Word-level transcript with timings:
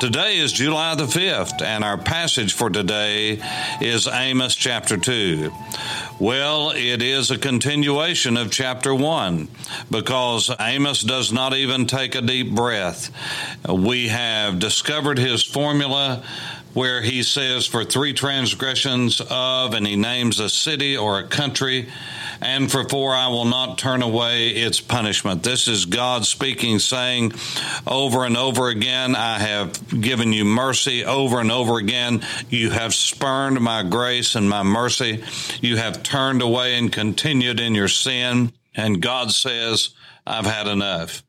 Today 0.00 0.36
is 0.36 0.52
July 0.52 0.94
the 0.94 1.06
5th, 1.06 1.60
and 1.60 1.82
our 1.82 1.98
passage 1.98 2.52
for 2.52 2.70
today 2.70 3.42
is 3.80 4.06
Amos 4.06 4.54
chapter 4.54 4.96
2. 4.96 5.52
Well, 6.20 6.70
it 6.70 7.02
is 7.02 7.32
a 7.32 7.38
continuation 7.38 8.36
of 8.36 8.52
chapter 8.52 8.94
1 8.94 9.48
because 9.90 10.52
Amos 10.60 11.02
does 11.02 11.32
not 11.32 11.52
even 11.52 11.86
take 11.86 12.14
a 12.14 12.20
deep 12.20 12.54
breath. 12.54 13.10
We 13.68 14.06
have 14.06 14.60
discovered 14.60 15.18
his 15.18 15.42
formula 15.42 16.22
where 16.74 17.02
he 17.02 17.24
says, 17.24 17.66
For 17.66 17.84
three 17.84 18.12
transgressions 18.12 19.20
of, 19.28 19.74
and 19.74 19.84
he 19.84 19.96
names 19.96 20.38
a 20.38 20.48
city 20.48 20.96
or 20.96 21.18
a 21.18 21.26
country, 21.26 21.88
and 22.40 22.70
for 22.70 22.88
four 22.88 23.14
I 23.14 23.28
will 23.28 23.44
not 23.44 23.78
turn 23.78 24.02
away 24.02 24.48
its 24.50 24.80
punishment. 24.80 25.42
This 25.42 25.68
is 25.68 25.86
God 25.86 26.24
speaking, 26.24 26.78
saying 26.78 27.32
over 27.86 28.24
and 28.24 28.36
over 28.36 28.68
again, 28.68 29.16
I 29.16 29.38
have 29.38 30.00
given 30.00 30.32
you 30.32 30.44
mercy 30.44 31.04
over 31.04 31.40
and 31.40 31.50
over 31.50 31.78
again. 31.78 32.22
You 32.48 32.70
have 32.70 32.94
spurned 32.94 33.60
my 33.60 33.82
grace 33.82 34.34
and 34.34 34.48
my 34.48 34.62
mercy. 34.62 35.24
You 35.60 35.76
have 35.76 36.02
turned 36.02 36.42
away 36.42 36.76
and 36.76 36.92
continued 36.92 37.60
in 37.60 37.74
your 37.74 37.88
sin. 37.88 38.52
And 38.74 39.02
God 39.02 39.32
says, 39.32 39.90
I've 40.26 40.46
had 40.46 40.66
enough. 40.66 41.22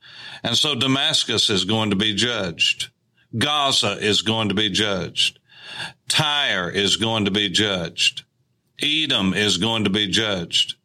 And 0.44 0.58
so 0.58 0.76
Damascus 0.76 1.50
is 1.50 1.66
going 1.66 1.89
to 1.89 1.95
be 1.95 2.14
judged. 2.14 2.89
Gaza 3.38 3.98
is 4.00 4.22
going 4.22 4.50
to 4.50 4.55
be 4.55 4.70
judged. 4.70 5.39
Tyre 6.08 6.70
is 6.70 6.95
going 6.98 7.26
to 7.26 7.31
be 7.31 7.50
judged. 7.50 8.23
Edom 8.81 9.33
is 9.33 9.58
going 9.58 9.83
to 9.83 9.89
be 9.89 10.08
judged. 10.08 10.76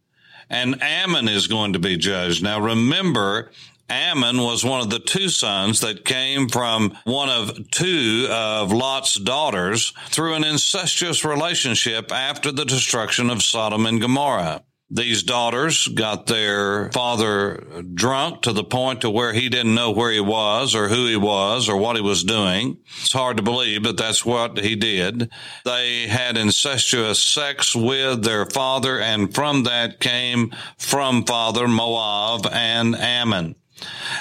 And 0.51 0.83
Ammon 0.83 1.29
is 1.29 1.47
going 1.47 1.73
to 1.73 1.79
be 1.79 1.97
judged. 1.97 2.43
Now 2.43 2.61
remember, 2.61 3.51
Ammon 3.89 4.39
was 4.39 4.65
one 4.65 4.81
of 4.81 4.91
the 4.91 4.99
two 4.99 5.29
sons 5.29 5.81
that 5.81 6.05
came 6.05 6.49
from 6.49 6.97
one 7.05 7.29
of 7.29 7.71
two 7.71 8.27
of 8.31 8.73
Lot's 8.73 9.15
daughters 9.17 9.93
through 10.09 10.35
an 10.35 10.45
incestuous 10.45 11.25
relationship 11.25 12.11
after 12.11 12.51
the 12.51 12.65
destruction 12.65 13.31
of 13.31 13.43
Sodom 13.43 13.85
and 13.87 14.01
Gomorrah. 14.01 14.63
These 14.91 15.23
daughters 15.23 15.89
got 15.89 16.27
their 16.27 16.91
father 16.93 17.83
drunk 17.95 18.43
to 18.43 18.53
the 18.53 18.63
point 18.63 19.01
to 19.01 19.11
where 19.11 19.33
he 19.33 19.49
didn't 19.49 19.75
know 19.75 19.91
where 19.91 20.13
he 20.13 20.21
was 20.21 20.75
or 20.75 20.89
who 20.89 21.07
he 21.07 21.17
was 21.17 21.69
or 21.69 21.79
what 21.79 21.97
he 21.97 22.03
was 22.03 22.23
doing. 22.23 22.79
It's 23.01 23.13
hard 23.13 23.39
to 23.39 23.43
believe, 23.43 23.83
but 23.83 23.97
that's 23.97 24.27
what 24.27 24.59
he 24.59 24.77
did. 24.77 25.31
They 25.65 26.07
had 26.07 26.37
incestuous 26.37 27.19
sex 27.19 27.75
with 27.75 28.25
their 28.25 28.45
father, 28.45 29.01
and 29.01 29.35
from 29.35 29.63
that 29.63 30.01
came 30.01 30.55
from 30.77 31.25
father 31.25 31.67
Moab 31.67 32.47
and 32.53 32.95
Ammon. 32.95 33.57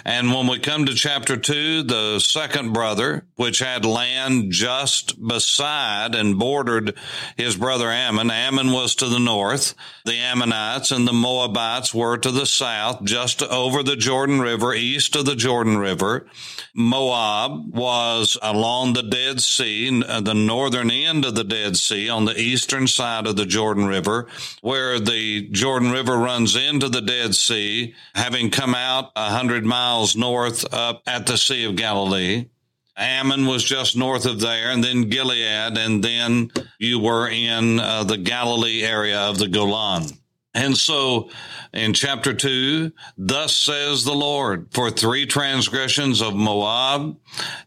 And 0.06 0.34
when 0.34 0.48
we 0.48 0.60
come 0.60 0.86
to 0.86 0.94
chapter 0.94 1.38
two, 1.38 1.84
the 1.84 2.20
second 2.20 2.74
brother, 2.74 3.26
which 3.36 3.60
had 3.60 3.86
land 3.86 4.52
just 4.52 5.26
beside 5.26 6.14
and 6.14 6.38
bordered 6.38 6.98
his 7.38 7.56
brother 7.56 7.90
Ammon, 7.90 8.30
Ammon 8.30 8.72
was 8.72 8.96
to 8.96 9.08
the 9.08 9.20
north. 9.20 9.76
The 10.04 10.18
Ammonites 10.18 10.92
and 10.92 11.08
the 11.08 11.14
Moabites 11.14 11.94
were 11.94 12.18
to 12.18 12.32
the 12.32 12.46
south, 12.46 13.04
just 13.04 13.42
over 13.42 13.82
the 13.82 13.96
Jordan 13.96 14.42
River, 14.42 14.74
east 14.74 15.16
of 15.16 15.26
the 15.26 15.36
Jordan 15.36 15.78
River. 15.78 16.28
Moab 16.76 17.74
was 17.74 18.38
along 18.42 18.94
the 18.94 19.04
Dead 19.04 19.40
Sea, 19.40 20.04
uh, 20.04 20.20
the 20.20 20.34
northern 20.34 20.92
end 20.92 21.24
of 21.24 21.36
the 21.36 21.44
Dead 21.44 21.78
Sea 21.78 22.10
on 22.10 22.26
the 22.26 22.38
eastern 22.38 22.88
side 22.88 23.26
of 23.26 23.36
the 23.36 23.46
Jordan 23.46 23.86
River, 23.86 24.28
where 24.62 25.00
the 25.00 25.48
Jordan 25.50 25.92
River 25.92 26.18
runs 26.18 26.56
into 26.56 26.90
the 26.90 27.02
Dead 27.02 27.36
Sea, 27.36 27.94
having 28.16 28.50
come 28.50 28.76
out 28.76 29.12
a 29.16 29.30
hundred 29.30 29.66
miles 29.66 29.93
north 30.16 30.74
up 30.74 31.02
at 31.08 31.26
the 31.26 31.38
Sea 31.38 31.66
of 31.66 31.76
Galilee. 31.76 32.50
Ammon 32.96 33.46
was 33.48 33.64
just 33.64 33.98
north 33.98 34.26
of 34.26 34.40
there, 34.40 34.70
and 34.70 34.84
then 34.84 35.10
Gilead, 35.10 35.78
and 35.78 36.04
then 36.04 36.52
you 36.78 37.00
were 37.00 37.28
in 37.28 37.80
uh, 37.80 38.04
the 38.04 38.18
Galilee 38.18 38.84
area 38.84 39.20
of 39.20 39.40
the 39.40 39.48
Golan. 39.48 40.06
And 40.54 40.78
so 40.78 41.32
in 41.74 41.94
chapter 41.94 42.34
two, 42.34 42.92
thus 43.18 43.56
says 43.56 44.04
the 44.04 44.14
Lord, 44.14 44.68
for 44.72 44.92
three 44.92 45.26
transgressions 45.26 46.22
of 46.22 46.36
Moab 46.36 47.18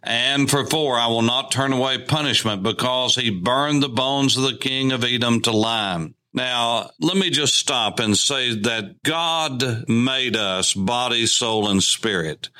and 0.04 0.48
for 0.48 0.64
four, 0.66 0.96
I 0.96 1.08
will 1.08 1.22
not 1.22 1.50
turn 1.50 1.72
away 1.72 1.98
punishment 1.98 2.62
because 2.62 3.16
he 3.16 3.30
burned 3.30 3.82
the 3.82 3.88
bones 3.88 4.36
of 4.36 4.44
the 4.44 4.56
king 4.56 4.92
of 4.92 5.02
Edom 5.02 5.42
to 5.42 5.50
lime. 5.50 6.14
Now, 6.36 6.90
let 7.00 7.16
me 7.16 7.30
just 7.30 7.54
stop 7.54 7.98
and 7.98 8.16
say 8.16 8.54
that 8.54 9.02
God 9.02 9.88
made 9.88 10.36
us 10.36 10.74
body, 10.74 11.24
soul, 11.24 11.66
and 11.66 11.82
spirit. 11.82 12.50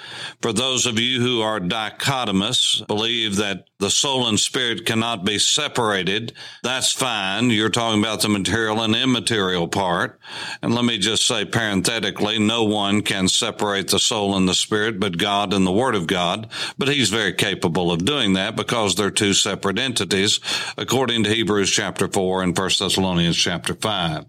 For 0.41 0.55
those 0.55 0.87
of 0.87 0.99
you 0.99 1.21
who 1.21 1.43
are 1.43 1.61
dichotomous, 1.61 2.87
believe 2.87 3.37
that 3.37 3.67
the 3.79 3.91
soul 3.91 4.27
and 4.27 4.41
spirit 4.41 4.87
cannot 4.87 5.25
be 5.25 5.39
separated, 5.39 6.33
that's 6.63 6.93
fine. 6.93 7.51
You're 7.51 7.69
talking 7.69 8.01
about 8.01 8.23
the 8.23 8.29
material 8.29 8.81
and 8.81 8.97
immaterial 8.97 9.69
part. 9.69 10.19
And 10.63 10.75
let 10.75 10.85
me 10.85 10.99
just 10.99 11.27
say 11.27 11.45
parenthetically, 11.45 12.39
no 12.39 12.65
one 12.65 13.03
can 13.03 13.29
separate 13.29 13.89
the 13.89 13.99
soul 13.99 14.37
and 14.37 14.49
the 14.49 14.55
spirit 14.55 14.99
but 14.99 15.19
God 15.19 15.53
and 15.53 15.67
the 15.67 15.73
Word 15.73 15.95
of 15.95 16.07
God. 16.07 16.49
But 16.79 16.89
He's 16.89 17.11
very 17.11 17.35
capable 17.35 17.93
of 17.93 18.05
doing 18.05 18.33
that 18.33 18.57
because 18.57 18.95
they're 18.95 19.11
two 19.11 19.35
separate 19.35 19.79
entities, 19.79 20.41
according 20.79 21.25
to 21.25 21.35
Hebrews 21.35 21.71
chapter 21.71 22.09
4 22.09 22.43
and 22.43 22.57
1 22.57 22.71
Thessalonians 22.79 23.37
chapter 23.37 23.75
5. 23.75 24.25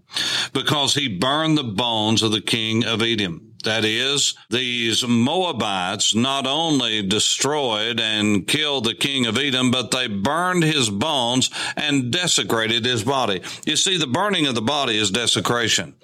Because 0.52 0.94
He 0.94 1.08
burned 1.08 1.56
the 1.56 1.64
bones 1.64 2.22
of 2.22 2.32
the 2.32 2.42
king 2.42 2.84
of 2.84 3.00
Edom 3.00 3.47
that 3.64 3.84
is, 3.84 4.34
these 4.50 5.06
Moabites 5.06 6.14
not 6.14 6.46
only 6.46 7.02
destroyed 7.02 8.00
and 8.00 8.46
killed 8.46 8.84
the 8.84 8.94
king 8.94 9.26
of 9.26 9.36
Edom, 9.36 9.70
but 9.70 9.90
they 9.90 10.06
burned 10.06 10.62
his 10.62 10.90
bones 10.90 11.50
and 11.76 12.12
desecrated 12.12 12.84
his 12.84 13.02
body. 13.02 13.42
You 13.66 13.76
see, 13.76 13.98
the 13.98 14.06
burning 14.06 14.46
of 14.46 14.54
the 14.54 14.62
body 14.62 14.96
is 14.96 15.10
desecration. 15.10 15.94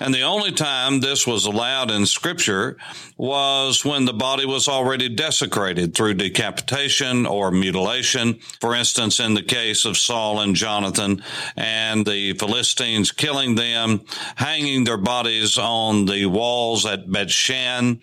And 0.00 0.14
the 0.14 0.22
only 0.22 0.52
time 0.52 1.00
this 1.00 1.26
was 1.26 1.44
allowed 1.44 1.90
in 1.90 2.06
scripture 2.06 2.76
was 3.16 3.84
when 3.84 4.04
the 4.04 4.12
body 4.12 4.46
was 4.46 4.68
already 4.68 5.08
desecrated 5.08 5.94
through 5.94 6.14
decapitation 6.14 7.26
or 7.26 7.50
mutilation. 7.50 8.34
For 8.60 8.74
instance, 8.74 9.20
in 9.20 9.34
the 9.34 9.42
case 9.42 9.84
of 9.84 9.96
Saul 9.96 10.40
and 10.40 10.56
Jonathan 10.56 11.22
and 11.56 12.06
the 12.06 12.32
Philistines 12.34 13.12
killing 13.12 13.54
them, 13.54 14.02
hanging 14.36 14.84
their 14.84 14.96
bodies 14.96 15.58
on 15.58 16.06
the 16.06 16.26
walls 16.26 16.84
at 16.94 17.08
Bethshan 17.08 17.98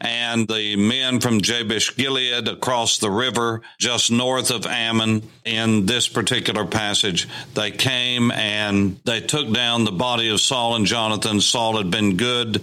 and 0.00 0.46
the 0.46 0.76
men 0.76 1.20
from 1.20 1.40
Jabesh 1.40 1.96
Gilead 1.96 2.46
across 2.46 2.98
the 2.98 3.10
river 3.10 3.62
just 3.78 4.10
north 4.10 4.50
of 4.50 4.66
Ammon 4.66 5.22
in 5.44 5.86
this 5.86 6.08
particular 6.08 6.64
passage. 6.64 7.28
They 7.54 7.70
came 7.70 8.30
and 8.30 8.98
they 9.04 9.20
took 9.20 9.52
down 9.52 9.84
the 9.84 9.92
body 9.92 10.28
of 10.28 10.40
Saul 10.40 10.76
and 10.76 10.86
Jonathan. 10.86 11.40
Saul 11.40 11.78
had 11.78 11.90
been 11.90 12.16
good, 12.16 12.62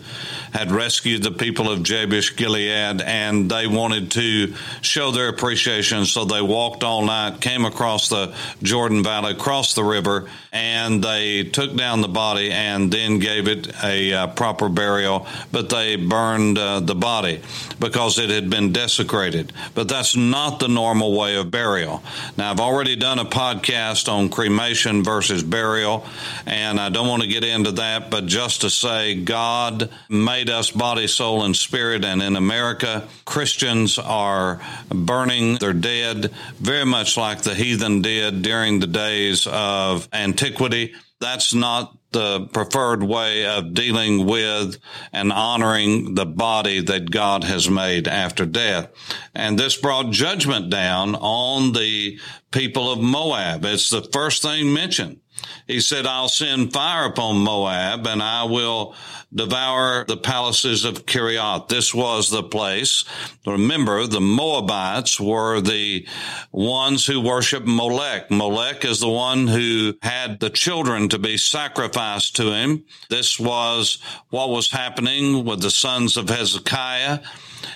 had 0.54 0.72
rescued 0.72 1.24
the 1.24 1.32
people 1.32 1.70
of 1.70 1.84
Jabesh 1.84 2.36
Gilead, 2.36 3.02
and 3.02 3.50
they 3.50 3.68
wanted 3.68 4.12
to 4.12 4.54
show 4.82 5.12
their 5.12 5.30
appreciation. 5.30 6.06
So 6.06 6.26
they 6.26 6.42
walked 6.42 6.84
all 6.84 7.04
night, 7.04 7.42
came 7.42 7.66
across 7.66 8.10
the 8.10 8.36
Jordan 8.62 9.04
Valley, 9.04 9.36
crossed 9.36 9.76
the 9.76 9.84
river, 9.84 10.30
and 10.52 11.04
they 11.04 11.44
took 11.44 11.76
down 11.76 12.02
the 12.02 12.08
body 12.08 12.52
and 12.52 12.92
then 12.92 13.20
gave 13.20 13.48
it 13.48 13.72
a 13.84 14.14
uh, 14.14 14.28
proper 14.28 14.70
burial. 14.70 15.26
But 15.52 15.70
they 15.72 15.96
burned 15.96 16.60
uh, 16.60 16.80
the 16.82 16.94
body 16.94 17.42
because 17.80 18.20
it 18.20 18.30
had 18.30 18.50
been 18.50 18.72
desecrated. 18.72 19.52
But 19.74 19.88
that's 19.88 20.16
not 20.16 20.60
the 20.60 20.68
normal 20.68 21.18
way 21.18 21.36
of 21.38 21.50
burial. 21.50 22.04
Now, 22.38 22.52
I've 22.52 22.60
already 22.60 22.96
done 22.96 23.18
a 23.18 23.26
podcast 23.26 24.12
on 24.12 24.30
cremation 24.30 25.04
versus 25.04 25.42
burial, 25.42 26.06
and 26.46 26.80
I 26.80 26.90
don't 26.90 27.08
want 27.08 27.24
to 27.24 27.28
get 27.28 27.44
into 27.44 27.72
that, 27.72 28.12
but 28.12 28.28
just 28.28 28.62
to 28.62 28.70
say, 28.70 29.16
God 29.16 29.90
made 30.10 30.50
us 30.50 30.70
body, 30.70 31.08
soul, 31.08 31.44
and 31.44 31.56
spirit, 31.56 32.06
and 32.06 32.22
in 32.22 32.36
America, 32.36 33.08
Christians 33.26 33.98
are 33.98 34.62
burning 34.90 35.56
their 35.56 35.74
dead 35.74 36.32
very 36.60 36.86
much 36.86 37.18
like 37.18 37.42
the 37.42 37.56
heathen 37.56 38.02
did 38.02 38.42
during 38.42 38.80
the 38.80 38.88
days 38.88 39.48
of 39.48 40.08
antiquity. 40.14 40.94
That's 41.20 41.54
not 41.54 41.96
the 42.12 42.48
preferred 42.52 43.04
way 43.04 43.46
of 43.46 43.74
dealing 43.74 44.26
with 44.26 44.78
and 45.14 45.32
honoring 45.32 46.16
the 46.16 46.26
body 46.26 46.82
that 46.82 47.12
God 47.12 47.44
has 47.44 47.70
made 47.70 48.08
after 48.08 48.46
death. 48.46 48.90
And 49.34 49.58
this 49.58 49.78
brought 49.78 50.12
judgment 50.12 50.70
down 50.70 51.16
on 51.16 51.74
the 51.74 52.20
people 52.52 52.92
of 52.92 53.00
Moab. 53.00 53.64
It's 53.66 53.90
the 53.90 54.02
first 54.02 54.42
thing 54.42 54.74
mentioned. 54.74 55.20
He 55.68 55.80
said, 55.80 56.06
I'll 56.06 56.30
send 56.30 56.74
fire 56.74 57.06
upon 57.06 57.38
Moab 57.38 58.06
and 58.08 58.22
I 58.22 58.44
will 58.44 58.96
devour 59.34 60.06
the 60.06 60.18
palaces 60.18 60.84
of 60.84 61.06
Kerioth. 61.06 61.70
This 61.70 61.94
was 61.94 62.30
the 62.30 62.44
place. 62.44 63.06
Remember, 63.46 64.06
the 64.06 64.20
Moabites 64.20 65.20
were 65.20 65.62
the 65.62 66.06
ones 66.52 67.06
who 67.06 67.22
worshiped 67.22 67.66
Molech. 67.66 68.30
Molech 68.30 68.84
is 68.84 69.00
the 69.00 69.10
one 69.10 69.48
who 69.48 69.96
had 70.02 70.40
the 70.40 70.50
children 70.50 71.08
to 71.10 71.20
be 71.20 71.38
sacrificed 71.38 72.36
to 72.36 72.52
him. 72.52 72.84
This 73.10 73.40
was 73.40 74.00
what 74.30 74.50
was 74.50 74.72
happening 74.72 75.46
with 75.46 75.62
the 75.62 75.72
sons 75.72 76.18
of 76.18 76.30
Hezekiah 76.30 77.20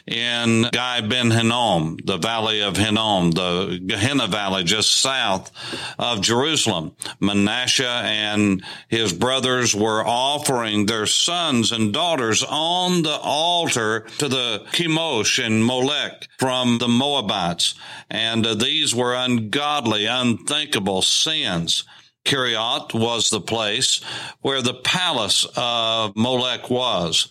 in 0.08 0.68
Gai 0.72 1.02
Ben 1.02 1.32
Hinnom, 1.32 1.98
the 2.04 2.18
valley 2.18 2.62
of 2.62 2.78
Hinnom, 2.78 3.32
the 3.32 3.80
Gehenna 3.86 4.28
Valley 4.28 4.64
just 4.64 4.94
south 4.96 5.52
of 5.98 6.22
Jerusalem. 6.22 6.96
Manasseh 7.20 7.55
and 7.84 8.64
his 8.88 9.14
brothers 9.14 9.76
were 9.76 10.06
offering 10.06 10.86
their 10.86 11.06
sons 11.06 11.72
and 11.72 11.94
daughters 11.94 12.44
on 12.44 13.02
the 13.04 13.18
altar 13.22 14.02
to 14.18 14.28
the 14.28 14.66
Chemosh 14.72 15.44
and 15.44 15.66
Molech 15.66 16.28
from 16.38 16.78
the 16.78 16.88
Moabites. 16.88 17.76
And 18.10 18.46
uh, 18.46 18.56
these 18.56 18.94
were 18.94 19.16
ungodly, 19.16 20.06
unthinkable 20.06 21.02
sins. 21.02 21.86
Kerioth 22.24 22.94
was 22.94 23.30
the 23.30 23.42
place 23.42 24.02
where 24.42 24.62
the 24.62 24.74
palace 24.74 25.46
of 25.56 26.16
Molech 26.16 26.70
was. 26.70 27.30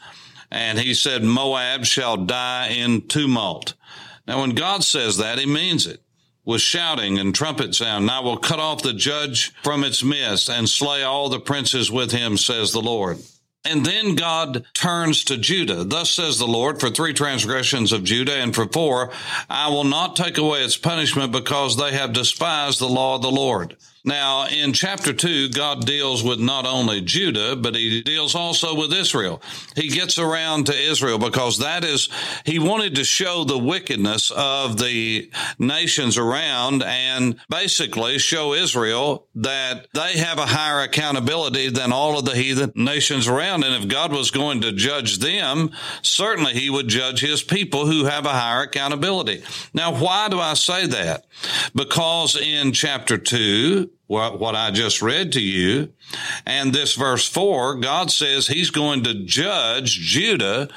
And 0.51 0.79
he 0.79 0.95
said, 0.95 1.25
Moab 1.25 1.85
shall 1.85 2.17
die 2.17 2.69
in 2.69 3.09
tumult. 3.09 3.75
Now, 4.27 4.41
when 4.41 4.51
God 4.51 4.85
says 4.85 5.19
that, 5.19 5.39
he 5.39 5.47
means 5.47 5.87
it 5.87 6.04
with 6.45 6.61
shouting 6.61 7.19
and 7.19 7.35
trumpet 7.35 7.75
sound. 7.75 8.03
And 8.03 8.11
I 8.11 8.21
will 8.21 8.37
cut 8.37 8.59
off 8.59 8.83
the 8.83 8.93
judge 8.93 9.53
from 9.63 9.85
its 9.85 10.03
midst 10.03 10.49
and 10.49 10.69
slay 10.69 11.03
all 11.03 11.29
the 11.29 11.41
princes 11.41 11.91
with 11.91 12.13
him, 12.13 12.37
says 12.37 12.73
the 12.73 12.83
Lord. 12.83 13.19
And 13.67 13.85
then 13.85 14.15
God 14.15 14.67
turns 14.75 15.25
to 15.25 15.39
Judah. 15.39 15.85
Thus 15.85 16.11
says 16.11 16.39
the 16.39 16.47
Lord, 16.47 16.81
for 16.81 16.91
three 16.91 17.15
transgressions 17.15 17.93
of 17.93 18.05
Judah 18.05 18.35
and 18.35 18.55
for 18.55 18.67
four, 18.67 19.11
I 19.49 19.69
will 19.69 19.85
not 19.85 20.17
take 20.17 20.37
away 20.37 20.63
its 20.63 20.77
punishment 20.77 21.33
because 21.33 21.77
they 21.77 21.93
have 21.93 22.13
despised 22.13 22.79
the 22.79 22.89
law 22.89 23.17
of 23.17 23.23
the 23.23 23.31
Lord. 23.31 23.77
Now, 24.07 24.47
in 24.47 24.75
chapter 24.75 25.15
2, 25.15 25.49
God 25.49 25.87
deals 25.87 26.23
with 26.23 26.39
not 26.39 26.67
only 26.67 27.01
Judah, 27.01 27.57
but 27.57 27.75
he 27.75 28.03
deals 28.03 28.35
also 28.35 28.75
with 28.75 28.93
Israel. 28.93 29.41
He 29.77 29.89
gets 29.89 30.19
around 30.19 30.67
to 30.67 30.75
Israel 30.75 31.19
because 31.19 31.59
that 31.61 31.85
is, 31.85 32.11
he 32.45 32.59
wanted 32.59 32.97
to 32.97 33.05
show 33.05 33.45
the 33.45 33.57
wickedness 33.57 34.31
of 34.31 34.79
the 34.79 35.31
nations 35.59 36.19
around 36.19 36.83
and 36.83 37.41
basically 37.49 38.19
show 38.19 38.53
Israel 38.53 39.27
that 39.37 39.87
they 39.95 40.19
have 40.19 40.37
a 40.37 40.47
higher 40.47 40.83
accountability 40.83 41.71
than 41.71 41.91
all 41.91 42.19
of 42.19 42.27
the 42.27 42.37
heathen 42.37 42.73
nations 42.75 43.27
around. 43.27 43.65
And 43.65 43.83
if 43.83 43.89
God 43.89 44.13
was 44.13 44.31
going 44.31 44.61
to 44.61 44.73
judge 44.73 45.19
them, 45.21 45.71
certainly 46.03 46.53
he 46.53 46.69
would 46.69 46.89
judge 46.89 47.23
his 47.23 47.43
people 47.43 47.87
who 47.87 48.05
have 48.05 48.27
a 48.27 48.31
higher 48.31 48.65
accountability. 48.65 49.43
Now, 49.73 49.99
why 49.99 50.29
do 50.29 50.39
I 50.41 50.53
say 50.53 50.87
that? 50.89 51.25
Because 51.75 52.37
in 52.37 52.73
chapter 52.73 53.17
2, 53.17 53.85
what, 53.85 53.94
what 54.07 54.55
I 54.55 54.71
just 54.71 55.03
read 55.03 55.33
to 55.33 55.41
you. 55.41 55.93
And 56.47 56.73
this 56.73 56.95
verse 56.95 57.29
four, 57.29 57.77
God 57.77 58.11
says 58.11 58.47
he's 58.47 58.71
going 58.71 59.05
to 59.05 59.25
judge 59.25 59.99
Judah 59.99 60.69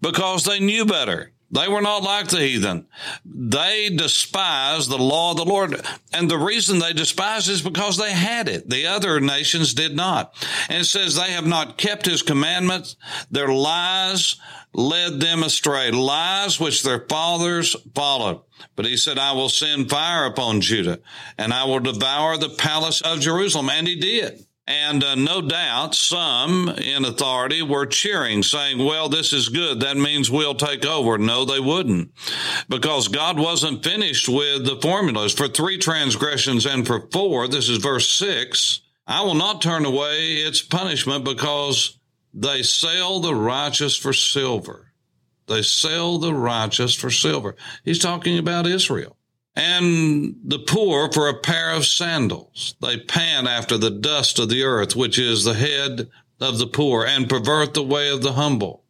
because 0.00 0.44
they 0.44 0.60
knew 0.60 0.84
better. 0.84 1.32
They 1.52 1.68
were 1.68 1.82
not 1.82 2.02
like 2.02 2.28
the 2.28 2.40
heathen. 2.40 2.86
They 3.26 3.90
despised 3.90 4.88
the 4.88 4.96
law 4.96 5.32
of 5.32 5.36
the 5.36 5.44
Lord. 5.44 5.86
And 6.12 6.30
the 6.30 6.38
reason 6.38 6.78
they 6.78 6.94
despised 6.94 7.50
is 7.50 7.60
because 7.60 7.98
they 7.98 8.12
had 8.12 8.48
it. 8.48 8.70
The 8.70 8.86
other 8.86 9.20
nations 9.20 9.74
did 9.74 9.94
not. 9.94 10.34
And 10.70 10.80
it 10.80 10.86
says 10.86 11.14
they 11.14 11.32
have 11.32 11.46
not 11.46 11.76
kept 11.76 12.06
his 12.06 12.22
commandments. 12.22 12.96
Their 13.30 13.48
lies 13.48 14.36
led 14.72 15.20
them 15.20 15.42
astray. 15.42 15.90
Lies 15.90 16.58
which 16.58 16.82
their 16.82 17.00
fathers 17.06 17.76
followed. 17.94 18.40
But 18.74 18.86
he 18.86 18.96
said, 18.96 19.18
I 19.18 19.32
will 19.32 19.50
send 19.50 19.90
fire 19.90 20.24
upon 20.24 20.62
Judah 20.62 21.00
and 21.36 21.52
I 21.52 21.64
will 21.64 21.80
devour 21.80 22.38
the 22.38 22.48
palace 22.48 23.02
of 23.02 23.20
Jerusalem. 23.20 23.68
And 23.68 23.86
he 23.86 23.96
did. 23.96 24.46
And 24.66 25.02
uh, 25.02 25.16
no 25.16 25.42
doubt 25.42 25.94
some 25.96 26.68
in 26.68 27.04
authority 27.04 27.62
were 27.62 27.84
cheering, 27.84 28.44
saying, 28.44 28.78
well, 28.78 29.08
this 29.08 29.32
is 29.32 29.48
good. 29.48 29.80
That 29.80 29.96
means 29.96 30.30
we'll 30.30 30.54
take 30.54 30.86
over. 30.86 31.18
No, 31.18 31.44
they 31.44 31.58
wouldn't 31.58 32.12
because 32.68 33.08
God 33.08 33.38
wasn't 33.38 33.82
finished 33.82 34.28
with 34.28 34.64
the 34.64 34.78
formulas 34.80 35.32
for 35.32 35.48
three 35.48 35.78
transgressions 35.78 36.64
and 36.64 36.86
for 36.86 37.08
four. 37.10 37.48
This 37.48 37.68
is 37.68 37.78
verse 37.78 38.08
six. 38.08 38.82
I 39.04 39.22
will 39.22 39.34
not 39.34 39.62
turn 39.62 39.84
away 39.84 40.36
its 40.36 40.62
punishment 40.62 41.24
because 41.24 41.98
they 42.32 42.62
sell 42.62 43.18
the 43.18 43.34
righteous 43.34 43.96
for 43.96 44.12
silver 44.12 44.92
they 45.46 45.62
sell 45.62 46.18
the 46.18 46.34
righteous 46.34 46.94
for 46.94 47.10
silver. 47.10 47.56
He's 47.84 47.98
talking 47.98 48.38
about 48.38 48.66
Israel. 48.66 49.16
And 49.54 50.36
the 50.44 50.58
poor 50.58 51.12
for 51.12 51.28
a 51.28 51.38
pair 51.38 51.72
of 51.72 51.84
sandals. 51.84 52.74
They 52.80 52.98
pant 52.98 53.46
after 53.46 53.76
the 53.76 53.90
dust 53.90 54.38
of 54.38 54.48
the 54.48 54.62
earth, 54.62 54.96
which 54.96 55.18
is 55.18 55.44
the 55.44 55.54
head 55.54 56.08
of 56.40 56.58
the 56.58 56.66
poor, 56.66 57.04
and 57.04 57.28
pervert 57.28 57.74
the 57.74 57.82
way 57.82 58.08
of 58.08 58.22
the 58.22 58.32
humble. 58.32 58.82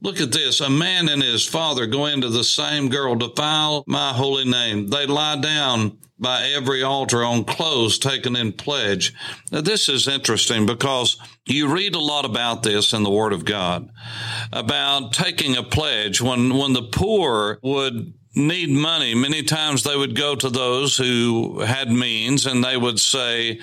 Look 0.00 0.20
at 0.20 0.32
this. 0.32 0.60
A 0.60 0.70
man 0.70 1.08
and 1.08 1.22
his 1.22 1.44
father 1.44 1.86
go 1.86 2.06
into 2.06 2.28
the 2.28 2.44
same 2.44 2.88
girl, 2.88 3.16
defile 3.16 3.84
my 3.86 4.12
holy 4.12 4.44
name. 4.44 4.88
They 4.88 5.06
lie 5.06 5.36
down 5.36 5.98
by 6.18 6.48
every 6.48 6.82
altar 6.82 7.24
on 7.24 7.44
clothes 7.44 7.98
taken 7.98 8.34
in 8.34 8.52
pledge. 8.52 9.14
Now, 9.52 9.60
this 9.60 9.88
is 9.88 10.08
interesting 10.08 10.66
because 10.66 11.16
you 11.46 11.72
read 11.72 11.94
a 11.94 12.00
lot 12.00 12.24
about 12.24 12.62
this 12.62 12.92
in 12.92 13.02
the 13.02 13.10
Word 13.10 13.32
of 13.32 13.44
God 13.44 13.90
about 14.52 15.12
taking 15.12 15.56
a 15.56 15.62
pledge 15.62 16.20
when, 16.20 16.56
when 16.56 16.72
the 16.72 16.82
poor 16.82 17.58
would 17.62 18.14
need 18.38 18.70
money. 18.70 19.14
Many 19.14 19.42
times 19.42 19.82
they 19.82 19.96
would 19.96 20.14
go 20.14 20.34
to 20.34 20.48
those 20.48 20.96
who 20.96 21.60
had 21.60 21.90
means 21.90 22.46
and 22.46 22.64
they 22.64 22.76
would 22.76 22.98
say, 22.98 23.60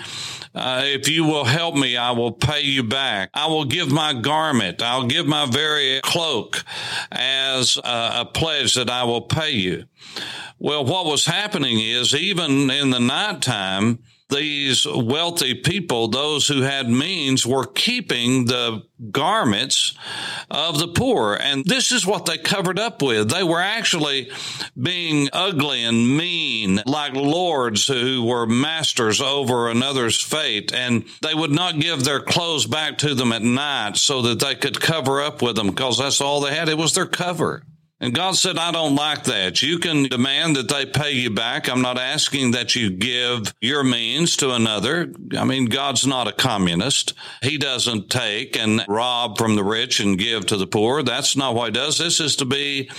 uh, 0.53 0.81
if 0.83 1.09
you 1.09 1.25
will 1.25 1.45
help 1.45 1.75
me, 1.75 1.97
I 1.97 2.11
will 2.11 2.31
pay 2.31 2.61
you 2.61 2.83
back. 2.83 3.29
I 3.33 3.47
will 3.47 3.65
give 3.65 3.91
my 3.91 4.13
garment. 4.13 4.81
I'll 4.81 5.07
give 5.07 5.25
my 5.25 5.45
very 5.45 5.99
cloak 6.01 6.63
as 7.11 7.77
a, 7.77 8.11
a 8.21 8.25
pledge 8.25 8.75
that 8.75 8.89
I 8.89 9.03
will 9.03 9.21
pay 9.21 9.51
you. 9.51 9.85
Well, 10.59 10.85
what 10.85 11.05
was 11.05 11.25
happening 11.25 11.79
is 11.79 12.15
even 12.15 12.69
in 12.69 12.89
the 12.89 12.99
nighttime, 12.99 13.99
these 14.29 14.87
wealthy 14.87 15.53
people, 15.53 16.07
those 16.07 16.47
who 16.47 16.61
had 16.61 16.89
means, 16.89 17.45
were 17.45 17.65
keeping 17.65 18.45
the 18.45 18.83
garments 19.11 19.95
of 20.49 20.79
the 20.79 20.87
poor. 20.87 21.35
And 21.35 21.63
this 21.65 21.91
is 21.91 22.07
what 22.07 22.25
they 22.25 22.37
covered 22.37 22.79
up 22.79 23.01
with. 23.01 23.29
They 23.29 23.43
were 23.43 23.61
actually 23.61 24.31
being 24.79 25.29
ugly 25.31 25.83
and 25.83 26.17
mean, 26.17 26.81
like 26.85 27.13
lords 27.13 27.87
who 27.87 28.23
were 28.23 28.47
masters 28.47 29.21
over 29.21 29.69
another's 29.69 30.19
fate. 30.19 30.73
And 30.73 31.05
they 31.21 31.35
would 31.35 31.51
not 31.51 31.79
give 31.79 32.03
their 32.03 32.21
clothes 32.21 32.65
back 32.65 32.97
to 32.99 33.13
them 33.13 33.31
at 33.31 33.43
night 33.43 33.97
so 33.97 34.23
that 34.23 34.39
they 34.39 34.55
could 34.55 34.81
cover 34.81 35.21
up 35.21 35.41
with 35.41 35.55
them 35.55 35.67
because 35.67 35.99
that's 35.99 36.21
all 36.21 36.41
they 36.41 36.55
had. 36.55 36.69
It 36.69 36.77
was 36.77 36.93
their 36.93 37.05
cover. 37.05 37.63
And 38.05 38.13
God 38.13 38.35
said, 38.35 38.59
I 38.59 38.71
don't 38.71 38.93
like 38.93 39.23
that. 39.23 39.63
You 39.63 39.79
can 39.79 40.03
demand 40.03 40.57
that 40.57 40.69
they 40.69 40.85
pay 40.85 41.13
you 41.13 41.31
back. 41.31 41.67
I'm 41.67 41.81
not 41.81 41.97
asking 41.97 42.51
that 42.51 42.75
you 42.75 42.91
give 42.91 43.51
your 43.61 43.83
means 43.83 44.37
to 44.37 44.51
another. 44.51 45.11
I 45.35 45.43
mean, 45.43 45.65
God's 45.65 46.05
not 46.05 46.27
a 46.27 46.31
communist. 46.31 47.15
He 47.41 47.57
doesn't 47.57 48.11
take 48.11 48.55
and 48.59 48.85
rob 48.87 49.39
from 49.39 49.55
the 49.55 49.63
rich 49.63 49.99
and 49.99 50.19
give 50.19 50.45
to 50.45 50.55
the 50.55 50.67
poor. 50.67 51.01
That's 51.01 51.35
not 51.35 51.55
what 51.55 51.65
he 51.65 51.71
does. 51.71 51.97
This 51.97 52.19
is 52.19 52.35
to 52.35 52.45
be 52.45 52.91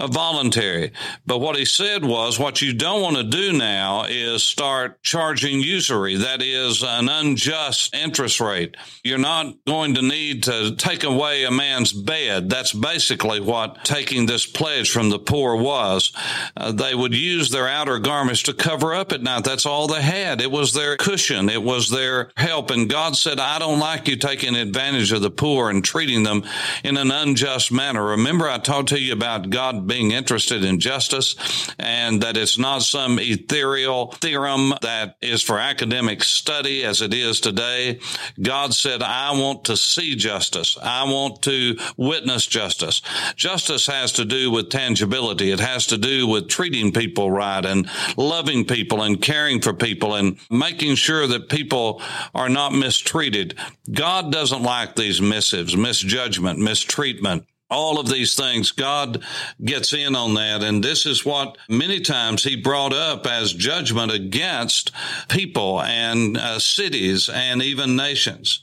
voluntary. 0.00 0.92
But 1.26 1.42
what 1.42 1.56
he 1.56 1.66
said 1.66 2.02
was 2.02 2.38
what 2.38 2.62
you 2.62 2.72
don't 2.72 3.02
want 3.02 3.16
to 3.16 3.22
do 3.22 3.52
now 3.52 4.04
is 4.08 4.42
start 4.42 5.02
charging 5.02 5.60
usury. 5.60 6.16
That 6.16 6.40
is 6.40 6.82
an 6.82 7.10
unjust 7.10 7.94
interest 7.94 8.40
rate. 8.40 8.78
You're 9.02 9.18
not 9.18 9.62
going 9.66 9.92
to 9.96 10.00
need 10.00 10.44
to 10.44 10.74
take 10.74 11.04
away 11.04 11.44
a 11.44 11.50
man's 11.50 11.92
bed. 11.92 12.48
That's 12.48 12.72
basically 12.72 13.40
what 13.40 13.84
taking 13.84 14.24
this 14.24 14.53
pledge 14.54 14.90
from 14.90 15.10
the 15.10 15.18
poor 15.18 15.56
was. 15.56 16.12
Uh, 16.56 16.72
they 16.72 16.94
would 16.94 17.14
use 17.14 17.50
their 17.50 17.68
outer 17.68 17.98
garments 17.98 18.42
to 18.44 18.54
cover 18.54 18.94
up 18.94 19.12
at 19.12 19.22
night. 19.22 19.44
That's 19.44 19.66
all 19.66 19.86
they 19.86 20.02
had. 20.02 20.40
It 20.40 20.50
was 20.50 20.72
their 20.72 20.96
cushion. 20.96 21.48
It 21.48 21.62
was 21.62 21.90
their 21.90 22.30
help. 22.36 22.70
And 22.70 22.88
God 22.88 23.16
said, 23.16 23.38
I 23.38 23.58
don't 23.58 23.78
like 23.78 24.08
you 24.08 24.16
taking 24.16 24.54
advantage 24.54 25.12
of 25.12 25.22
the 25.22 25.30
poor 25.30 25.70
and 25.70 25.84
treating 25.84 26.22
them 26.22 26.44
in 26.82 26.96
an 26.96 27.10
unjust 27.10 27.72
manner. 27.72 28.04
Remember, 28.04 28.48
I 28.48 28.58
talked 28.58 28.90
to 28.90 29.00
you 29.00 29.12
about 29.12 29.50
God 29.50 29.86
being 29.86 30.12
interested 30.12 30.64
in 30.64 30.80
justice 30.80 31.36
and 31.78 32.22
that 32.22 32.36
it's 32.36 32.58
not 32.58 32.82
some 32.82 33.18
ethereal 33.18 34.12
theorem 34.12 34.74
that 34.82 35.16
is 35.20 35.42
for 35.42 35.58
academic 35.58 36.22
study 36.22 36.84
as 36.84 37.02
it 37.02 37.12
is 37.12 37.40
today. 37.40 37.98
God 38.40 38.74
said, 38.74 39.02
I 39.02 39.32
want 39.32 39.64
to 39.64 39.76
see 39.76 40.14
justice. 40.14 40.76
I 40.82 41.04
want 41.04 41.42
to 41.42 41.76
witness 41.96 42.46
justice. 42.46 43.02
Justice 43.36 43.86
has 43.86 44.12
to 44.12 44.24
do 44.24 44.33
do 44.34 44.50
with 44.50 44.70
tangibility. 44.70 45.50
It 45.50 45.60
has 45.60 45.86
to 45.88 45.98
do 45.98 46.26
with 46.26 46.48
treating 46.48 46.92
people 46.92 47.30
right 47.30 47.64
and 47.64 47.88
loving 48.16 48.64
people 48.64 49.02
and 49.02 49.20
caring 49.20 49.60
for 49.60 49.72
people 49.72 50.14
and 50.14 50.38
making 50.50 50.96
sure 50.96 51.26
that 51.26 51.48
people 51.48 52.02
are 52.34 52.48
not 52.48 52.72
mistreated. 52.72 53.56
God 53.90 54.32
doesn't 54.32 54.62
like 54.62 54.96
these 54.96 55.20
missives, 55.20 55.76
misjudgment, 55.76 56.58
mistreatment 56.58 57.46
all 57.70 57.98
of 57.98 58.08
these 58.08 58.34
things. 58.36 58.70
God 58.70 59.24
gets 59.64 59.92
in 59.92 60.14
on 60.14 60.34
that. 60.34 60.62
And 60.62 60.84
this 60.84 61.06
is 61.06 61.24
what 61.24 61.58
many 61.68 62.00
times 62.00 62.44
he 62.44 62.56
brought 62.56 62.92
up 62.92 63.26
as 63.26 63.52
judgment 63.52 64.12
against 64.12 64.92
people 65.28 65.80
and 65.80 66.36
uh, 66.36 66.58
cities 66.58 67.28
and 67.28 67.62
even 67.62 67.96
nations. 67.96 68.60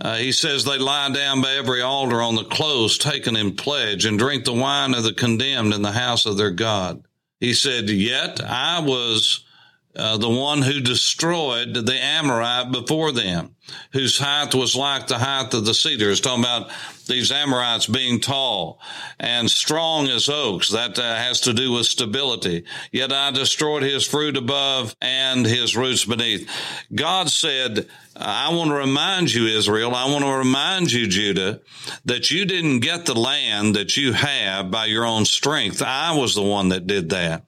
Uh, 0.00 0.16
he 0.16 0.30
says 0.30 0.64
they 0.64 0.78
lie 0.78 1.10
down 1.10 1.40
by 1.42 1.52
every 1.52 1.82
altar 1.82 2.22
on 2.22 2.36
the 2.36 2.44
clothes 2.44 2.98
taken 2.98 3.34
in 3.34 3.56
pledge 3.56 4.04
and 4.04 4.18
drink 4.18 4.44
the 4.44 4.52
wine 4.52 4.94
of 4.94 5.02
the 5.02 5.12
condemned 5.12 5.74
in 5.74 5.82
the 5.82 5.92
house 5.92 6.24
of 6.24 6.36
their 6.36 6.52
God. 6.52 7.02
He 7.40 7.52
said, 7.52 7.90
Yet 7.90 8.40
I 8.40 8.80
was 8.80 9.44
uh, 9.96 10.16
the 10.16 10.30
one 10.30 10.62
who 10.62 10.80
destroyed 10.80 11.74
the 11.74 11.98
Amorite 12.00 12.70
before 12.70 13.10
them, 13.10 13.56
whose 13.92 14.18
height 14.18 14.54
was 14.54 14.74
like 14.74 15.06
the 15.06 15.18
height 15.18 15.52
of 15.54 15.64
the 15.64 15.74
cedars. 15.74 16.20
Talking 16.20 16.44
about 16.44 16.70
these 17.06 17.32
Amorites 17.32 17.86
being 17.86 18.20
tall 18.20 18.80
and 19.18 19.50
strong 19.50 20.08
as 20.08 20.28
oaks. 20.28 20.68
That 20.68 20.98
uh, 20.98 21.02
has 21.02 21.40
to 21.42 21.52
do 21.52 21.72
with 21.72 21.86
stability. 21.86 22.64
Yet 22.92 23.12
I 23.12 23.30
destroyed 23.30 23.82
his 23.82 24.06
fruit 24.06 24.36
above 24.36 24.94
and 25.00 25.44
his 25.46 25.76
roots 25.76 26.04
beneath. 26.04 26.48
God 26.94 27.30
said, 27.30 27.88
I 28.20 28.52
want 28.52 28.70
to 28.70 28.76
remind 28.76 29.32
you, 29.32 29.46
Israel, 29.46 29.94
I 29.94 30.10
want 30.10 30.24
to 30.24 30.32
remind 30.32 30.90
you, 30.90 31.06
Judah, 31.06 31.60
that 32.04 32.32
you 32.32 32.44
didn't 32.44 32.80
get 32.80 33.06
the 33.06 33.14
land 33.14 33.76
that 33.76 33.96
you 33.96 34.12
have 34.12 34.72
by 34.72 34.86
your 34.86 35.06
own 35.06 35.24
strength. 35.24 35.82
I 35.82 36.16
was 36.16 36.34
the 36.34 36.42
one 36.42 36.70
that 36.70 36.88
did 36.88 37.10
that. 37.10 37.44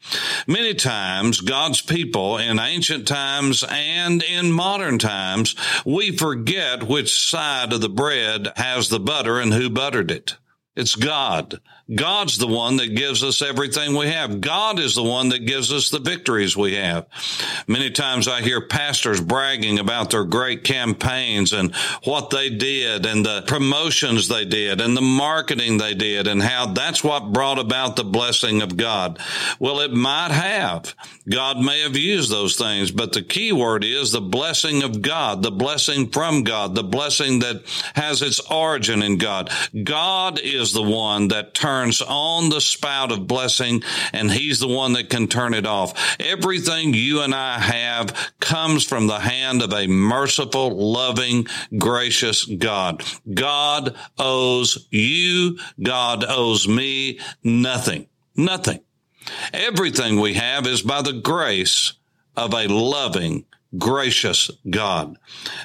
Many 0.46 0.74
times, 0.74 1.40
God's 1.40 1.80
people 1.80 2.38
in 2.38 2.60
ancient 2.60 3.08
times 3.08 3.64
and 3.68 4.22
in 4.22 4.52
modern 4.52 5.00
times, 5.00 5.56
we 5.84 6.09
forget 6.12 6.82
which 6.82 7.28
side 7.28 7.72
of 7.72 7.82
the 7.82 7.88
bread 7.90 8.52
has 8.56 8.88
the 8.88 9.00
butter 9.00 9.38
and 9.38 9.50
and 9.50 9.60
who 9.60 9.68
buttered 9.68 10.10
it. 10.10 10.36
It's 10.76 10.94
God. 10.94 11.60
God's 11.92 12.38
the 12.38 12.46
one 12.46 12.76
that 12.76 12.94
gives 12.94 13.24
us 13.24 13.42
everything 13.42 13.96
we 13.96 14.06
have. 14.06 14.40
God 14.40 14.78
is 14.78 14.94
the 14.94 15.02
one 15.02 15.30
that 15.30 15.44
gives 15.44 15.72
us 15.72 15.90
the 15.90 15.98
victories 15.98 16.56
we 16.56 16.74
have. 16.74 17.06
Many 17.66 17.90
times 17.90 18.28
I 18.28 18.42
hear 18.42 18.60
pastors 18.60 19.20
bragging 19.20 19.78
about 19.78 20.10
their 20.10 20.24
great 20.24 20.64
campaigns 20.64 21.52
and 21.52 21.74
what 22.04 22.30
they 22.30 22.50
did 22.50 23.06
and 23.06 23.24
the 23.24 23.42
promotions 23.46 24.28
they 24.28 24.44
did 24.44 24.80
and 24.80 24.96
the 24.96 25.02
marketing 25.02 25.78
they 25.78 25.94
did 25.94 26.26
and 26.26 26.42
how 26.42 26.66
that's 26.66 27.04
what 27.04 27.32
brought 27.32 27.58
about 27.58 27.96
the 27.96 28.04
blessing 28.04 28.62
of 28.62 28.76
God. 28.76 29.18
Well, 29.58 29.80
it 29.80 29.92
might 29.92 30.30
have. 30.30 30.94
God 31.28 31.58
may 31.58 31.80
have 31.80 31.96
used 31.96 32.30
those 32.30 32.56
things, 32.56 32.90
but 32.90 33.12
the 33.12 33.22
key 33.22 33.52
word 33.52 33.84
is 33.84 34.12
the 34.12 34.20
blessing 34.20 34.82
of 34.82 35.02
God, 35.02 35.42
the 35.42 35.50
blessing 35.50 36.08
from 36.08 36.44
God, 36.44 36.74
the 36.74 36.82
blessing 36.82 37.40
that 37.40 37.62
has 37.94 38.22
its 38.22 38.40
origin 38.50 39.02
in 39.02 39.18
God. 39.18 39.50
God 39.84 40.40
is 40.40 40.72
the 40.72 40.82
one 40.82 41.28
that 41.28 41.54
turns 41.54 42.00
on 42.02 42.48
the 42.48 42.60
spout 42.60 43.12
of 43.12 43.26
blessing 43.26 43.82
and 44.12 44.30
he's 44.30 44.60
the 44.60 44.68
one 44.68 44.94
that 44.94 45.10
can 45.10 45.28
turn 45.28 45.54
it 45.54 45.66
off. 45.66 46.16
Everything 46.20 46.94
you 46.94 47.20
and 47.22 47.34
I 47.34 47.49
have 47.58 48.32
comes 48.40 48.84
from 48.84 49.06
the 49.06 49.20
hand 49.20 49.62
of 49.62 49.72
a 49.72 49.86
merciful, 49.86 50.70
loving, 50.92 51.46
gracious 51.76 52.44
God. 52.44 53.02
God 53.32 53.96
owes 54.18 54.86
you, 54.90 55.58
God 55.82 56.24
owes 56.28 56.68
me 56.68 57.18
nothing. 57.42 58.06
Nothing. 58.36 58.80
Everything 59.52 60.20
we 60.20 60.34
have 60.34 60.66
is 60.66 60.82
by 60.82 61.02
the 61.02 61.12
grace 61.12 61.94
of 62.36 62.54
a 62.54 62.68
loving, 62.68 63.44
gracious 63.78 64.50
God. 64.68 65.16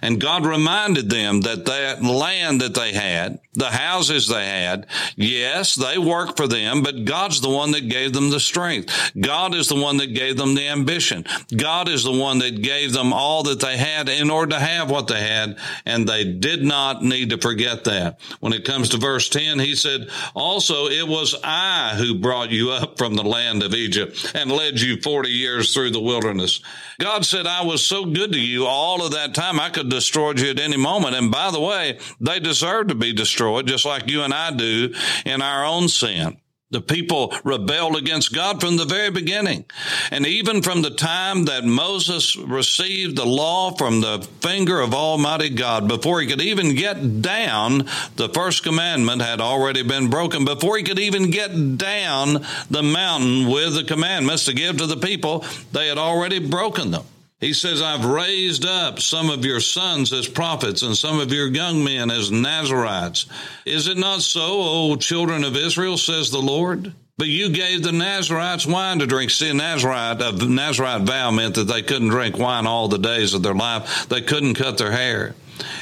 And 0.01 0.21
God 0.21 0.45
reminded 0.45 1.09
them 1.09 1.41
that 1.41 1.65
that 1.65 2.03
land 2.03 2.62
that 2.62 2.75
they 2.75 2.93
had, 2.93 3.39
the 3.53 3.71
houses 3.71 4.27
they 4.27 4.45
had, 4.45 4.85
yes, 5.15 5.75
they 5.75 5.97
worked 5.97 6.38
for 6.38 6.47
them, 6.47 6.83
but 6.83 7.05
God's 7.05 7.41
the 7.41 7.50
one 7.50 7.71
that 7.71 7.89
gave 7.89 8.13
them 8.13 8.29
the 8.29 8.39
strength. 8.39 9.12
God 9.19 9.55
is 9.55 9.67
the 9.67 9.79
one 9.79 9.97
that 9.97 10.13
gave 10.13 10.38
them 10.38 10.53
the 10.53 10.67
ambition. 10.67 11.25
God 11.55 11.89
is 11.89 12.03
the 12.03 12.12
one 12.12 12.39
that 12.39 12.62
gave 12.62 12.93
them 12.93 13.13
all 13.13 13.43
that 13.43 13.59
they 13.59 13.77
had 13.77 14.09
in 14.09 14.29
order 14.29 14.51
to 14.51 14.59
have 14.59 14.91
what 14.91 15.07
they 15.07 15.21
had. 15.21 15.57
And 15.85 16.07
they 16.07 16.25
did 16.25 16.63
not 16.63 17.01
need 17.01 17.29
to 17.31 17.38
forget 17.38 17.85
that. 17.85 18.19
When 18.39 18.53
it 18.53 18.65
comes 18.65 18.89
to 18.89 18.97
verse 18.97 19.29
10, 19.29 19.59
he 19.59 19.75
said, 19.75 20.09
also 20.35 20.88
it 20.88 21.07
was 21.07 21.35
I 21.43 21.95
who 21.97 22.19
brought 22.19 22.51
you 22.51 22.71
up 22.71 22.97
from 22.97 23.15
the 23.15 23.24
land 23.24 23.63
of 23.63 23.74
Egypt 23.74 24.31
and 24.35 24.51
led 24.51 24.79
you 24.79 25.01
40 25.01 25.29
years 25.29 25.74
through 25.74 25.91
the 25.91 26.01
wilderness. 26.01 26.59
God 27.00 27.25
said, 27.25 27.47
I 27.47 27.63
was 27.63 27.85
so 27.85 27.94
good 28.03 28.33
to 28.33 28.39
you 28.39 28.65
all 28.65 29.05
of 29.05 29.13
that 29.13 29.33
time. 29.33 29.59
I 29.59 29.69
could 29.69 29.89
destroy 29.89 30.33
you 30.33 30.49
at 30.49 30.59
any 30.59 30.75
moment. 30.75 31.15
And 31.15 31.31
by 31.31 31.51
the 31.51 31.61
way, 31.61 31.99
they 32.19 32.39
deserve 32.39 32.89
to 32.89 32.95
be 32.95 33.13
destroyed 33.13 33.67
just 33.67 33.85
like 33.85 34.09
you 34.09 34.23
and 34.23 34.33
I 34.33 34.51
do 34.51 34.93
in 35.25 35.41
our 35.41 35.63
own 35.63 35.87
sin. 35.87 36.37
The 36.71 36.81
people 36.81 37.33
rebelled 37.43 37.95
against 37.95 38.33
God 38.33 38.59
from 38.59 38.75
the 38.75 38.85
very 38.85 39.11
beginning. 39.11 39.65
And 40.09 40.25
even 40.25 40.63
from 40.63 40.81
the 40.81 40.89
time 40.89 41.45
that 41.45 41.63
Moses 41.63 42.35
received 42.35 43.15
the 43.15 43.25
law 43.25 43.71
from 43.71 44.01
the 44.01 44.27
finger 44.41 44.81
of 44.81 44.93
Almighty 44.93 45.49
God, 45.49 45.87
before 45.87 46.19
he 46.19 46.27
could 46.27 46.41
even 46.41 46.75
get 46.75 47.21
down, 47.21 47.87
the 48.15 48.29
first 48.33 48.63
commandment 48.63 49.21
had 49.21 49.39
already 49.39 49.83
been 49.83 50.09
broken. 50.09 50.43
Before 50.43 50.77
he 50.77 50.83
could 50.83 50.99
even 50.99 51.29
get 51.29 51.77
down 51.77 52.43
the 52.69 52.83
mountain 52.83 53.47
with 53.47 53.75
the 53.75 53.83
commandments 53.83 54.45
to 54.45 54.53
give 54.53 54.77
to 54.77 54.87
the 54.87 54.97
people, 54.97 55.45
they 55.71 55.87
had 55.87 55.99
already 55.99 56.39
broken 56.39 56.91
them. 56.91 57.05
He 57.41 57.53
says, 57.53 57.81
I've 57.81 58.05
raised 58.05 58.65
up 58.65 58.99
some 59.01 59.29
of 59.29 59.43
your 59.43 59.59
sons 59.59 60.13
as 60.13 60.27
prophets 60.27 60.83
and 60.83 60.95
some 60.95 61.19
of 61.19 61.33
your 61.33 61.47
young 61.47 61.83
men 61.83 62.09
as 62.09 62.31
Nazarites. 62.31 63.25
Is 63.65 63.87
it 63.87 63.97
not 63.97 64.21
so, 64.21 64.61
O 64.61 64.95
children 64.95 65.43
of 65.43 65.57
Israel, 65.57 65.97
says 65.97 66.31
the 66.31 66.39
Lord? 66.39 66.93
But 67.17 67.27
you 67.27 67.49
gave 67.49 67.83
the 67.83 67.91
Nazarites 67.91 68.65
wine 68.65 68.99
to 68.99 69.07
drink. 69.07 69.31
See, 69.31 69.49
a 69.49 69.53
Nazarite, 69.53 70.21
a 70.21 70.31
Nazarite 70.31 71.01
vow 71.01 71.31
meant 71.31 71.55
that 71.55 71.65
they 71.65 71.81
couldn't 71.81 72.09
drink 72.09 72.37
wine 72.37 72.67
all 72.67 72.87
the 72.87 72.97
days 72.97 73.33
of 73.33 73.43
their 73.43 73.53
life. 73.53 74.07
They 74.09 74.21
couldn't 74.21 74.55
cut 74.55 74.77
their 74.77 74.91
hair. 74.91 75.35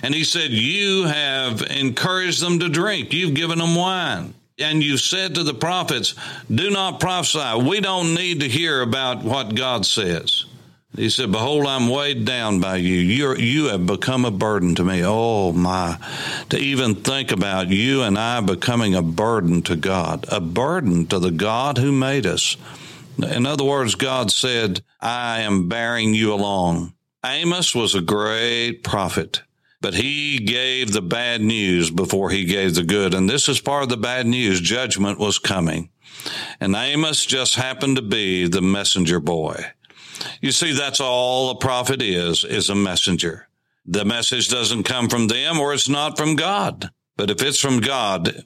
And 0.04 0.14
he 0.14 0.24
said, 0.24 0.52
You 0.52 1.06
have 1.06 1.62
encouraged 1.62 2.42
them 2.42 2.60
to 2.60 2.70
drink. 2.70 3.14
You've 3.14 3.34
given 3.34 3.60
them 3.60 3.76
wine. 3.76 4.36
And 4.60 4.84
you 4.84 4.98
said 4.98 5.36
to 5.36 5.44
the 5.44 5.56
prophets, 5.56 6.14
Do 6.54 6.70
not 6.70 7.00
prophesy. 7.00 7.64
We 7.68 7.82
don't 7.82 8.14
need 8.14 8.42
to 8.42 8.50
hear 8.50 8.82
about 8.82 9.24
what 9.24 9.56
God 9.56 9.86
says. 9.86 10.46
He 10.96 11.10
said, 11.10 11.32
Behold, 11.32 11.66
I'm 11.66 11.90
weighed 11.90 12.24
down 12.24 12.60
by 12.60 12.76
you. 12.76 12.96
You're, 12.96 13.38
you 13.40 13.66
have 13.66 13.88
become 13.88 14.26
a 14.26 14.32
burden 14.32 14.76
to 14.76 14.84
me. 14.84 15.02
Oh, 15.04 15.52
my. 15.52 15.98
To 16.50 16.58
even 16.58 16.94
think 16.96 17.32
about 17.32 17.70
you 17.70 18.04
and 18.04 18.18
I 18.18 18.42
becoming 18.42 18.94
a 18.94 19.02
burden 19.02 19.64
to 19.64 19.76
God, 19.76 20.26
a 20.30 20.40
burden 20.40 21.08
to 21.08 21.18
the 21.18 21.32
God 21.32 21.80
who 21.80 21.92
made 21.92 22.28
us. 22.28 22.58
In 23.18 23.48
other 23.48 23.64
words, 23.64 23.96
God 23.96 24.32
said, 24.32 24.82
I 25.02 25.42
am 25.42 25.68
bearing 25.68 26.14
you 26.14 26.32
along. 26.32 26.94
Amos 27.26 27.74
was 27.74 27.96
a 27.96 28.02
great 28.02 28.84
prophet, 28.84 29.42
but 29.82 29.96
he 29.96 30.38
gave 30.38 30.92
the 30.92 31.02
bad 31.02 31.42
news 31.42 31.90
before 31.90 32.30
he 32.30 32.46
gave 32.46 32.76
the 32.76 32.84
good. 32.84 33.16
And 33.16 33.28
this 33.28 33.50
is 33.50 33.60
part 33.60 33.84
of 33.84 33.90
the 33.90 33.98
bad 33.98 34.28
news. 34.28 34.62
Judgment 34.62 35.18
was 35.18 35.40
coming. 35.40 35.90
And 36.60 36.76
Amos 36.76 37.26
just 37.26 37.56
happened 37.56 37.96
to 37.96 38.02
be 38.02 38.48
the 38.48 38.62
messenger 38.62 39.20
boy. 39.20 39.66
You 40.42 40.52
see, 40.52 40.74
that's 40.74 41.00
all 41.00 41.52
a 41.52 41.56
prophet 41.56 42.02
is, 42.02 42.44
is 42.44 42.70
a 42.70 42.76
messenger. 42.76 43.48
The 43.86 44.06
message 44.06 44.50
doesn't 44.50 44.84
come 44.84 45.10
from 45.10 45.28
them 45.28 45.60
or 45.60 45.74
it's 45.74 45.90
not 45.90 46.18
from 46.18 46.36
God. 46.36 46.90
But 47.18 47.30
if 47.30 47.42
it's 47.44 47.60
from 47.60 47.80
God, 47.80 48.46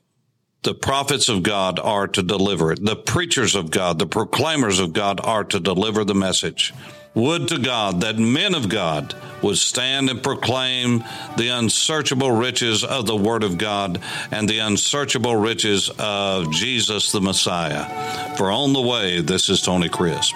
the 0.64 0.74
prophets 0.74 1.30
of 1.30 1.44
God 1.44 1.80
are 1.80 2.08
to 2.08 2.24
deliver 2.24 2.72
it. 2.72 2.84
The 2.84 2.96
preachers 2.96 3.56
of 3.56 3.72
God, 3.72 4.00
the 4.00 4.08
proclaimers 4.08 4.80
of 4.80 4.94
God 4.94 5.22
are 5.24 5.44
to 5.46 5.60
deliver 5.60 6.04
the 6.04 6.16
message. 6.16 6.74
Would 7.14 7.48
to 7.48 7.58
God 7.58 8.02
that 8.02 8.18
men 8.18 8.54
of 8.54 8.70
God 8.70 9.16
would 9.42 9.58
stand 9.58 10.10
and 10.10 10.22
proclaim 10.22 11.04
the 11.38 11.48
unsearchable 11.50 12.32
riches 12.32 12.84
of 12.84 13.08
the 13.08 13.16
Word 13.16 13.44
of 13.44 13.58
God 13.58 14.02
and 14.32 14.48
the 14.48 14.60
unsearchable 14.60 15.36
riches 15.36 15.90
of 15.98 16.52
Jesus 16.52 17.12
the 17.12 17.22
Messiah. 17.22 18.36
For 18.36 18.52
on 18.52 18.74
the 18.74 18.82
way, 18.82 19.22
this 19.22 19.50
is 19.50 19.62
Tony 19.62 19.90
Crisp. 19.90 20.36